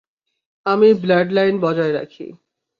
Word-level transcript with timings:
আমি 0.65 0.89
ব্লাডলাইন 0.93 1.55
বজায় 1.59 1.93
রাখি। 1.93 2.27